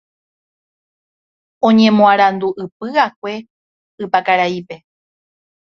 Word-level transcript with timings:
Oñemoarandu'ypy'akue 1.67 3.33
Ypakaraípe. 4.03 4.75